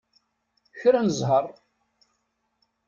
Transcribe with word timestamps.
Kra 0.79 0.99
n 1.05 1.07
zzher! 1.17 1.45